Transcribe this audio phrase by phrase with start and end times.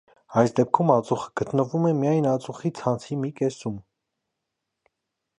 [0.41, 3.77] Այս դեպքում ածուխը գտնվում է միայն ածուխի ցանցի մի կեսում։